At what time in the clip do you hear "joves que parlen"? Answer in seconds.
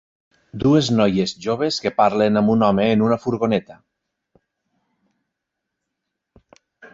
1.43-2.41